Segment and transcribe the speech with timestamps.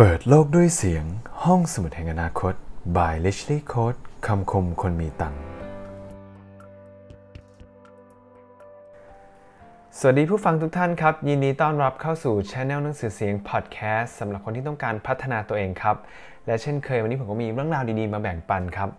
[0.00, 1.04] เปิดโลกด้วยเสียง
[1.44, 2.54] ห้องสมุดแห่งอนาคต
[2.96, 5.42] by Leslie Code คำคมคนมีตังค์
[9.98, 15.96] สวัสดีผู้ฟังทุกท่านครับ ยินดีต้อนรับเข้าสู่ช anel หนังสือเสียงพอดแคสต์สำหรับคนที่ต้องการพัฒนาตัวเองครับ
[16.46, 18.90] และเช่นเคยวันนี้ผมก็มีเรื่องราวดีๆ มาแบ่งปันครับ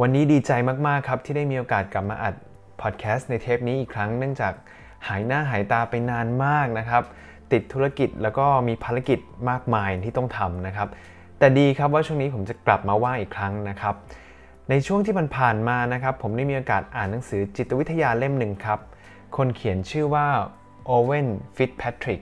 [0.00, 0.52] วันนี้ดีใจ
[0.86, 2.34] มากๆครับที่ได้มีโอกาสกลับมาอัด
[2.80, 4.52] พอดแคสต์ในเทปนี้อีกครั้งเนื่องจาก
[5.08, 7.04] หายหน้าหายตาไปนานมากนะครับ
[7.52, 9.18] ติดธุรกิจแล้วก็มีภารกิจ
[9.50, 10.88] มากมายที่ต้องทำนะครับ
[11.38, 13.94] แต่ดีครับว่าช่วงนี้ผมจะกลับมาว่างอีกครั้งนะครับ
[14.70, 18.78] ในช่วงที่มันผ่านมานะครับ ผมได้มีโอกาสอ่านหนังสือจิตวิทยาเล่มหนึ่งครับ
[19.36, 20.26] คนเขียนชื่อว่า
[20.86, 22.20] โอเวนฟิตแพทริก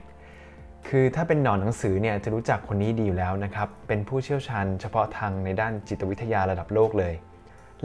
[0.87, 7.13] คือถ้าเป็นหนอนหนังสือเนี่ยจะรู้จักคนนี้ดีอยู่แล้วนะครับ เป็นผู้เชี่ยวชาญเฉพาะทางในด้านจิตวิทยาระดับโลกเลย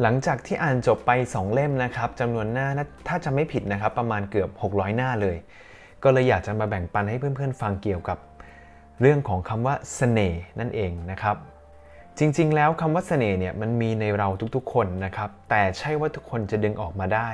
[0.00, 2.68] หลังจากที่อ่านจบไป 2 เล่มนะครับจำนวนหน้า
[3.08, 5.36] ถ้าจะไม่ผิดนะครับ ประมาณเกือบ 600 หน้าเลย
[6.04, 8.18] ก็เลยอยากจะมาแบ่งปันให้เพื่อนๆ ฟังเกี่ยวกับ
[9.00, 11.36] เรื่องของคำว่าเสน่ห์นั่นเองนะครับ
[12.18, 17.30] จริงๆ แล้วคำว่าเสน่ห์เนี่ยมันมีในเราทุกๆ คนนะครับ แต่ใช่ว่าทุกคนจะดึงออกมาได้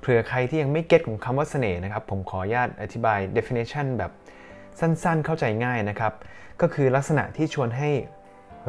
[0.00, 4.12] เผื่อใครที่ยังไม่เก็ตของคำว่าเสน่ห์นะครับ ผมขออนุญาตอธิบาย definition แบบ
[4.80, 6.12] สั้นๆ เข้าใจง่ายนะครับ
[6.60, 7.90] ก็คือลักษณะที่ชวนให้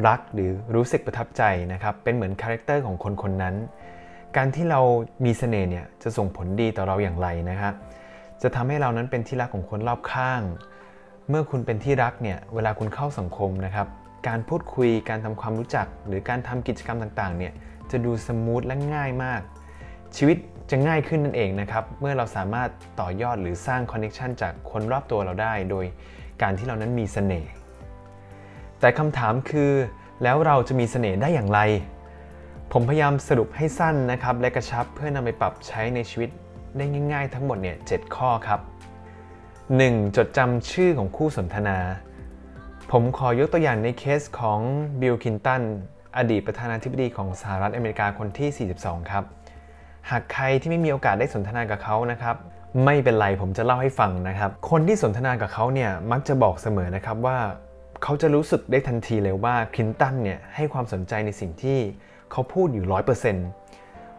[0.07, 1.43] รักหรือรู้สึกประทับใจ
[1.73, 3.55] นะครับ เป็นเหมือน character ของคนคนนั้น
[4.37, 4.81] การที่เรา
[5.25, 7.73] มีเสน่ห์เนี่ยจะส่งผลดีต่อเราอย่างไรนะครับ
[8.41, 10.41] จะทำให้เรานั้นเป็นที่รักของคนรอบข้าง
[11.29, 13.87] เมื่อคุณเป็นที่รักเนี่ยเวลาคุณเข้าสังคมนะครับ
[14.27, 17.53] การพูดคุยการทำความรู้จัก หรือการทำกิจกรรมต่างๆเนี่ย
[17.91, 19.41] จะดู smooth และง่ายมาก
[20.17, 20.37] ชีวิต
[20.71, 25.85] จะง่ายขึ้นนั่นเองนะครับเมื่อเราสามารถต่อยอดหรือสร้าง connection จากคนรอบตัวเราได้ โดย
[26.41, 27.51] การที่เรานั้นมีเสน่ห์
[28.79, 29.71] แต่คำถามคือ
[30.23, 31.59] แล้วเราจะมีเสน่ห์ได้อย่างไร
[32.71, 36.29] ผมพยายามสรุปให้สั้นนะครับและกระชับเพื่อนำไปปรับใช้ในชีวิต
[36.77, 38.59] ได้ง่ายๆ ทั้งหมดเนี่ย7ข้อครับ
[39.37, 40.15] 1.
[40.17, 41.77] จดจำชื่อของคู่สนทนา
[42.91, 44.59] ผมขอยกตัวอย่างในเคสของ
[45.01, 45.61] บิลคลินตัน
[46.17, 49.23] อดีตประธานาธิบดีของสหรัฐอเมริกาคนที่ 42 ครับ
[50.09, 52.35] หากใครที่ไม่มีโอกาสได้สนทนากับเขานะครับ
[52.85, 57.37] ไม่เป็นไรผมจะเล่าให้ฟังนะครับ คนที่สนทนากับเขาเนี่ยมักจะบอกเสมอนะครับว่า
[58.03, 61.79] เขาจะรู้สึกได้ทันทีเลยว่าคินตันเนี่ยให้ความสนใจในสิ่งที่
[62.31, 63.62] เขาพูดอยู่ 100%เ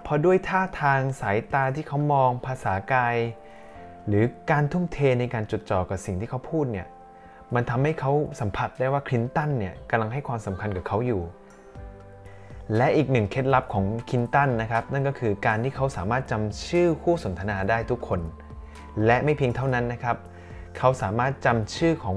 [0.04, 3.16] เพราะด้วยท่าทางสายตาที่เขามองภาษากาย
[4.08, 6.86] หรือการทุ่มเทในการจดจ่อกับสิ่งที่เขาพูดเนี่ย
[7.54, 11.22] มันทำให้เขาสัมผัสได้ว่าคลินตันเนี่ยกำลังให้ความสำคัญกับเขาอยู่
[12.76, 18.20] และอีกหนึ่งเคล็ดลับของคลินตันนะครับ นั่นก็คือการที่เขาสามารถจำชื่อคู่สนทนาได้ทุกคน
[19.06, 20.16] และไม่เพียงเท่านั้นนะครับ
[20.78, 22.16] เขาสามารถจำชื่อของ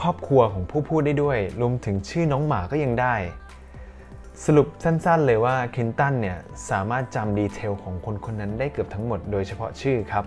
[0.00, 3.14] ครอบครัวของผู้พูดได้ด้วย รวมถึงชื่อน้องหมาก็ยังได้
[4.44, 6.38] สรุปสั้นๆเลยว่าคลินตันเนี่ย
[6.70, 10.24] สามารถจำดีเทลของคนคนนั้นได้เกือบทั้งหมดโดยเฉพาะชื่อครับ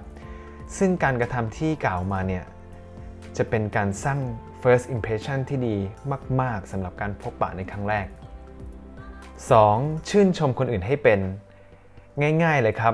[0.77, 2.43] ซึ่งการกระทำที่กล่าวมาเนี่ย
[3.37, 4.19] จะเป็นการสร้าง
[4.61, 5.75] first impression ที่ดี
[6.41, 8.07] มาก ๆสำหรับการพบปะในครั้งแรก
[9.27, 10.09] 2.
[10.09, 11.19] ชื่นชมคนอื่นให้เป็น
[12.43, 12.93] ง่ายๆเลยครับ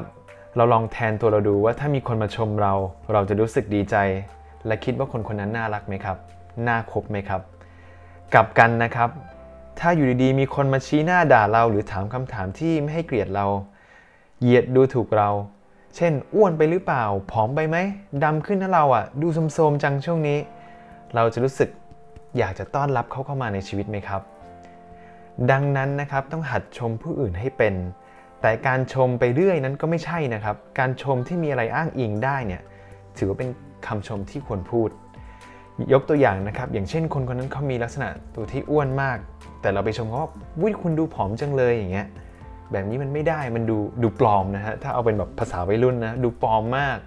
[0.56, 2.74] เราลองแทนตัวเราดูว่าถ้ามีคนมาชมเรา
[3.14, 3.96] เราจะรู้สึกดีใจ
[4.68, 6.18] และคิดว่าคนคนนั้นน่ารักไหมครับ
[6.68, 7.42] น่าคบไหมครับ
[8.34, 9.10] กลับกันนะครับ
[9.80, 13.46] ถ้าอยู่ดีๆ มีคนมาชี้หน้าด่าเราหรือถามคำถามที่ไม่ให้เกลียดเรา
[14.42, 15.30] เหยียดดูถูกเรา
[15.96, 17.78] เช่น อ้วนไปหรือเปล่า ผอมไปไหม
[18.24, 20.40] ดำขึ้นนะเราอะ ดูโสมๆจังช่วงนี้
[21.16, 21.70] เราจะรู้สึก
[22.38, 24.22] อยากจะต้อนรับเขาเข้ามาในชีวิตไหมครับ
[25.52, 27.76] ดังนั้นนะครับต้องหัดชมผู้อื่นให้เป็น
[28.42, 32.62] แต่การชมไปเรื่อยนั้นก็ไม่ใช่นะครับ การชมที่มีอะไรอ้างอิงได้เนี่ย
[33.18, 33.50] ถือว่าเป็น
[33.88, 34.90] คำชมที่ควรพูด
[35.94, 39.18] ยกตัวอย่างนะครับ อย่างเช่นคนคนนั้นเขามีลักษณะตัวที่อ้วนมาก
[39.62, 42.08] แต่เราไปชมเขาว่าวิคุณดูผอมจังเลยอย่างเงี้ย
[42.72, 46.98] แบบนี้มันไม่ได้ มันดูดูปลอมนะฮะ ถ้าเอาเป็นแบบภาษาวัยรุ่นนะ ดูปลอมมาก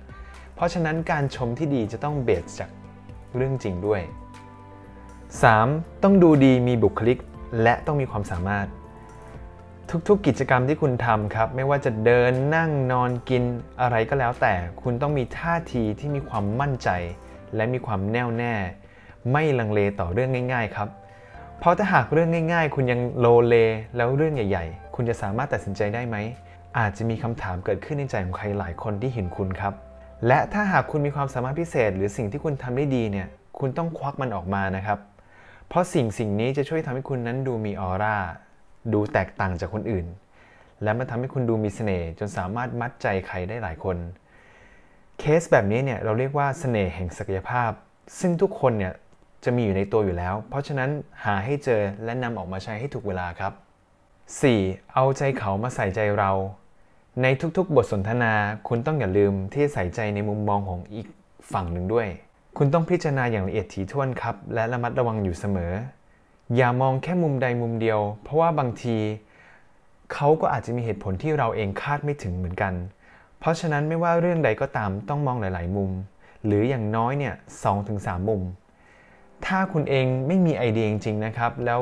[0.54, 2.70] เพราะฉะนั้นการชมที่ดีจะต้องเบสจาก
[3.36, 4.00] เรื่องจริงด้วย
[5.22, 6.02] 3.
[6.02, 7.18] ต้องดูดีมีบุคลิก
[7.62, 8.66] และต้องมีความสามารถ
[10.08, 13.42] ทุกๆ กิจกรรมที่คุณทำครับ ไม่ว่าจะเดินนั่งนอนกิน
[13.80, 16.88] อะไรก็แล้วแต่ คุณต้องมีท่าทีที่มีความมั่นใจ
[17.56, 18.54] และมีความแน่วแน่
[19.32, 20.88] ไม่ลังเลต่อเรื่องง่าย ๆ ครับ
[21.58, 23.54] เพราะถ้าหากเรื่องง่าย ๆ คุณยังโลเล
[23.96, 26.16] แล้วเรื่องใหญ่ ๆ คุณจะสามารถตัดสินใจได้ไหม
[26.78, 29.74] อาจจะมีคำถามเกิดขึ้นในใจของใครหลายคนที่เห็นคุณครับ
[30.26, 34.98] และถ้าหากคุณมีความสามารถพิเศษ หรือสิ่งที่คุณทำได้ดีเนี่ย คุณต้องควักมันออกมานะครับ
[35.68, 38.16] เพราะสิ่งสิ่งนี้จะช่วยทำให้คุณนั้นดูมีออร่า
[38.92, 40.06] ดูแตกต่างจากคนอื่น
[40.82, 43.96] และมันทำให้คุณดูมีเสน่ห์จนสามารถมัดใจใครได้หลายคน
[45.20, 47.70] เคสแบบนี้เนี่ยเราเรียกว่าเสน่ห์แห่งศักยภาพ
[48.20, 48.94] ซึ่งทุกคนเนี่ย
[49.44, 50.90] จะมีอยู่ในตัวอยู่แล้ว เพราะฉะนั้น
[51.24, 53.52] หาให้เจอและนำออกมาใช้ให้ถูกเวลาครับ
[54.22, 54.92] 4.
[54.94, 56.32] เอาใจเขามาใส่ใจเรา
[57.22, 57.26] ใน
[57.56, 58.32] ทุกๆ บทสนทนา
[58.68, 61.06] คุณต้องอย่าลืมที่ใส่ใจในมุมมองของอีก
[61.52, 62.08] ฝั่งหนึ่งด้วย
[62.56, 65.72] คุณต้องพิจารณาอย่างละเอียดถี่ถ้วนครับ และระมัดระวังอยู่เสมอ
[66.56, 68.96] อย่ามองแค่มุมใดมุมเดียว เพราะว่าบางที
[70.12, 72.74] เขาก็อาจจะมีเหตุผลที่เราเองคาดไม่ถึงเหมือนกัน
[73.40, 75.90] เพราะฉะนั้นไม่ว่าเรื่องใดก็ตามต้องมองหลาย ๆ มุม
[76.46, 77.34] หรืออย่างน้อยเนี่ย
[77.64, 78.42] สองถึงสามมุม
[79.46, 81.80] ถ้าคุณเองไม่มีไอเดียจริง ๆ นะครับ แล้ว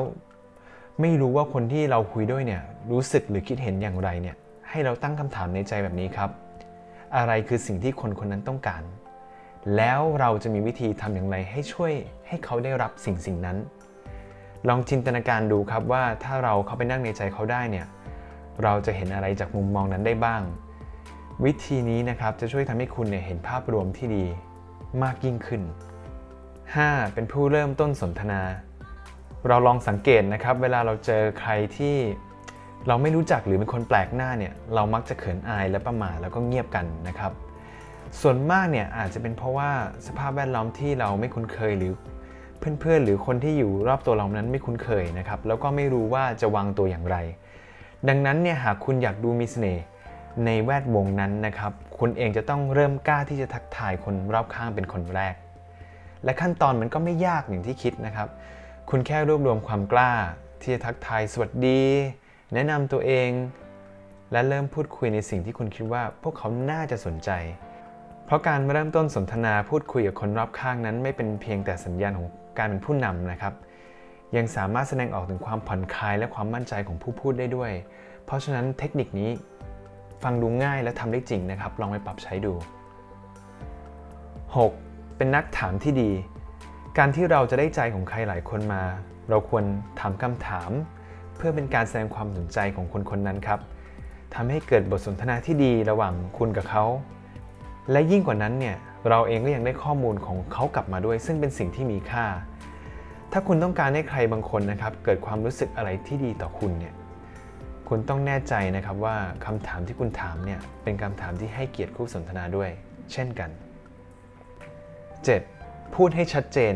[1.01, 2.61] ไม่รู้ว่าคนที่เราคุยด้วยเนี่ย
[2.91, 4.35] รู้สึกหรือคิดเห็นอย่างไรเนี่ย
[4.69, 6.29] ให้เราตั้งคำถามในใจแบบนี้ครับ
[7.17, 8.83] อะไรคือสิ่งที่คนคนนั้นต้องการ
[9.77, 11.93] แล้วเราจะมีวิธีทำอย่างไรให้ช่วย
[12.27, 13.57] ให้เขาได้รับสิ่งสิ่งนั้น
[14.67, 17.87] ลองจินตนาการดูครับว่าถ้าเราเข้าไปนั่งในใจเขาได้เนี่ย
[18.63, 20.41] เราจะเห็นอะไรจากมุมมองนั้นได้บ้าง
[21.45, 24.25] วิธีนี้นะครับจะช่วยทำให้คุณเนี่ยเห็นภาพรวมที่ดี
[25.03, 25.61] มากยิ่งขึ้น
[26.37, 27.13] 5.
[27.13, 28.41] เป็นผู้เริ่มต้นสนทนา
[29.47, 31.95] เราลองสังเกตนะครับ เวลาเราเจอใครที่
[32.87, 37.31] เราไม่รู้จักหรือเป็นคนแปลกหน้าเนี่ยเรามักจะเขินอายและประหม่าแล้วก็เงียบกันนะครับ
[38.21, 39.69] ส่วนมากเนี่ยอาจจะเป็นเพราะว่า
[40.07, 41.93] สภาพแวดล้อมที่เราไม่คุ้นเคยหรือ
[42.59, 47.17] เพื่อนๆ หรือคนที่อยู่รอบตัวเรานั้นไม่คุ้นเคยนะครับ แล้วก็ไม่รู้ว่าจะวางตัวอย่างไร
[48.09, 49.83] ดังนั้นเนี่ยหากคุณอยากดูมีเสน่ห์
[50.45, 55.35] ในแวดวงนั้นนะครับ คุณเองจะต้องเริ่มกล้าที่จะทักทายคนรอบข้างเป็นคนแรก
[56.23, 58.27] และขั้นตอนมันก็ไม่ยากอย่างที่คิดนะครับ
[58.89, 60.11] คุณแค่รวบรวมความกล้า
[60.61, 61.81] ที่จะทักทายสวัสดี
[62.53, 63.29] แนะนำตัวเอง
[64.31, 67.29] และเริ่มพูดคุยในสิ่งที่คุณคิดว่า พวกเขาน่าจะสนใจ
[68.25, 72.27] เพราะการเริ่มต้นสนทนาพูดคุยกับคนรอบข้างนั้น ไม่เป็นเพียงแต่สัญญาณของ
[72.57, 73.53] การเป็นผู้นำนะครับ
[74.37, 77.71] ยังสามารถแสดงออกถึงความผ่อนคลายและความมั่นใจของผู้พูดได้ด้วย
[78.25, 79.29] เพราะฉะนั้นเทคนิคนี้
[80.23, 82.53] ฟังดูง่ายและทำได้จริงนะครับ ลองไปปรับใช้ดู
[84.65, 85.17] 6.
[85.17, 86.11] เป็นนักถามที่ดี
[86.97, 88.83] การที่เราจะได้ใจของใครหลายคนมา
[89.29, 89.63] เราควร
[89.99, 90.71] ถามคำถาม
[91.35, 93.59] เพื่อเป็นการแสดงความสนใจของคนคนนั้นครับ
[94.35, 96.85] ทำให้เกิดบทสนทนาที่ดีระหว่างคุณกับเขา
[97.91, 98.75] และยิ่งกว่านั้นเนี่ย
[99.09, 102.25] เราเองก็ยังได้ข้อมูลของเขากลับมาด้วย ซึ่งเป็นสิ่งที่มีค่า
[103.31, 106.93] ถ้าคุณต้องการให้ใครบางคนนะครับ เกิดความรู้สึกอะไรที่ดีต่อคุณเนี่ย
[107.93, 112.69] คุณต้องแน่ใจนะครับว่าคำถามที่คุณถามเนี่ยเป็นคำถามที่ให้เกียรติคู่สนทนาด้วย
[113.13, 113.49] เช่นกัน
[115.17, 115.95] 7.
[115.95, 116.75] พูดให้ชัดเจน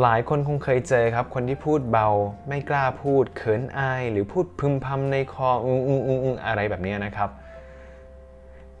[0.00, 2.08] หลายคนคงเคยเจอครับ คนที่พูดเบา
[2.48, 7.30] ไม่กล้าพูด เขินอาย หรือพูดพึมพำในคออืออืออืออะไรแบบนี้นะครับ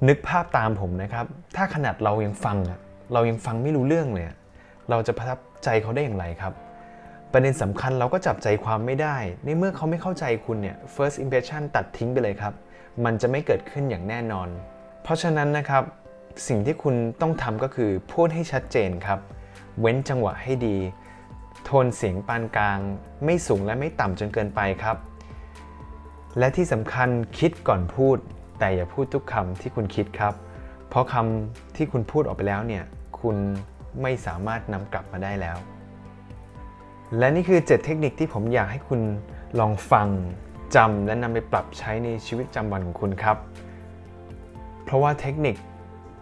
[0.08, 2.56] นึกภาพตามผมนะครับ ถ้าขนาดเรายังฟัง
[3.12, 4.26] เรายังฟังไม่รู้เรื่องเลย
[4.90, 6.52] เราจะประทับใจเขาได้อย่างไรครับ
[7.36, 12.54] ประเด็นสำคัญเราก็จับใจความไม่ได้ ในเมื่อเขาไม่เข้าใจคุณเนี่ย first impression ตัดทิ้งไปเลยครับ
[13.04, 14.48] มันจะไม่เกิดขึ้นอย่างแน่นอน
[15.02, 15.82] เพราะฉะนั้นนะครับ
[16.48, 19.18] สิ่งที่คุณต้องทำก็คือพูดให้ชัดเจนครับ
[19.80, 20.76] เว้นจังหวะให้ดี
[21.64, 22.78] โทนเสียงปานกลาง
[23.24, 24.96] ไม่สูงและไม่ต่ำจนเกินไปครับ
[26.38, 27.08] และที่สำคัญ
[27.38, 28.16] คิดก่อนพูด
[28.58, 30.34] แต่อย่าพูดทุกคำที่คุณคิดครับ
[30.88, 32.84] เพราะคำที่คุณพูดออกไปแล้วเนี่ย
[33.20, 33.36] คุณ
[34.02, 35.58] ไม่สามารถนำกลับมาได้แล้ว
[37.18, 39.00] และนี่คือ 7 เทคนิคที่ผมอยากให้คุณ
[39.60, 40.08] ลองฟัง
[40.76, 43.36] จำและนำไปปรับใช้ในชีวิตประจำวันของคุณครับ
[44.84, 45.56] เพราะว่าเทคนิค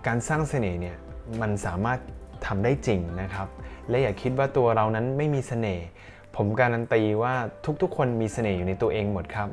[0.06, 0.96] การสร้างเสน่ห์เนี่ย
[1.40, 1.98] มันสามารถ
[2.46, 3.48] ทำได้จริงนะครับ
[3.88, 5.86] และอย่าคิดว่าตัวเรานั้นไม่มีเสน่ห์
[6.36, 7.34] ผมการันตีว่า
[7.82, 9.48] ทุกๆ คนมีเสน่ห์อยู่ในตัวเองหมดครับ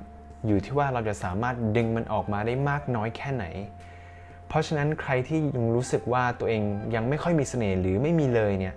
[0.48, 3.46] อยู่ที่ว่าเราจะสามารถดึงมันออกมาได้มากน้อยแค่ไหน
[4.48, 6.62] เพราะฉะนั้นใครที่ยังรู้สึกว่าตัวเอง
[6.96, 8.76] ยังไม่ค่อยมีเสน่ห์หรือไม่มีเลยเนี่ย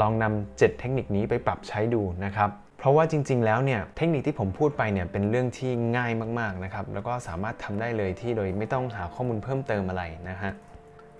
[0.00, 10.52] ลองนำ7เทคนิคนี้ไปปรับใช้ดูนะครับ เพราะว่าจริง ๆ แล้วเนี่ยเทคนิคที่ผมพูดไปเนี่ยเป็นเรื่องที่ง่ายมากๆนะครับแล้วก็สามารถทำได้เลยที่โดยไม่ต้องหาข้อมูลเพิ่มเติมอะไรนะฮะ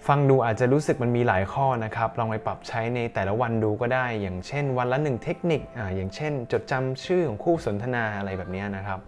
[0.07, 9.00] ฟังดูอาจจะรู้สึกมันมีหลายข้อนะครับ ลองไปปรับใช้ในแต่ละวันดูก็ได้ อย่างเช่นวันละหนึ่งเทคนิคอ่าอย่างเช่น จดจำชื่อของคู่สนทนาอะไรแบบนี้นะครับ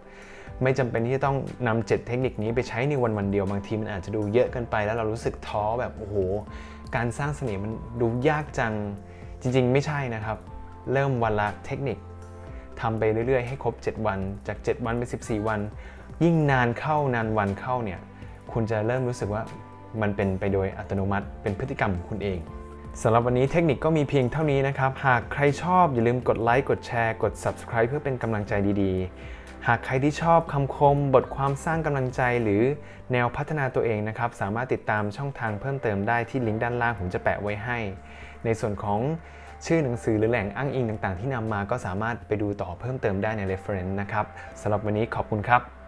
[0.63, 6.15] ไม่จำเป็นที่จะต้องนำ7เทคนิคนี้ไปใช้ในวันวันเดียวบางทีมันอาจจะดูเยอะกันไป แล้วเรารู้สึกท้อแบบโอ้โห
[6.95, 8.73] การสร้างเสน่ห์มันดูยากจัง
[9.41, 10.37] จริงๆ ไม่ใช่นะครับ
[10.93, 11.97] เริ่มวันละเทคนิค
[12.81, 15.59] ทำไปเรื่อยๆ ให้ครบ 7 วัน จาก 7 วันเป็น14 วัน
[16.23, 17.99] ยิ่งนานเข้านานวันเข้าเนี่ย
[18.51, 19.43] คุณจะเริ่มรู้สึกว่า
[20.01, 22.39] มันเป็นไปโดยอัตโนมัติ เป็นพฤติกรรมของคุณเอง
[23.01, 32.61] สำหรับวันนี้เทคนิคก็มีเพียงเท่านี้นะครับ หากใครชอบอย่าลืมกดไลค์กดแชร์กด subscribe เพื่อเป็นกำลังใจดีๆ หากใครที่ชอบคำคม บทความสร้างกำลังใจหรือ
[33.11, 37.77] แนวพัฒนาตัวเองนะครับ สามารถติดตามช่องทางเพิ่มเติมได้ที่ลิงก์ด้านล่างผมจะแปะไว้ให้
[38.45, 38.99] ในส่วนของ
[39.65, 44.25] ชื่อหนังสือหรือแหล่งอ้างอิงต่าง ๆ ที่นำมาก็สามารถไปดูต่อเพิ่มเติมได้ใน reference นะครับ
[44.61, 45.78] สำหรับวันนี้ขอบคุณครับ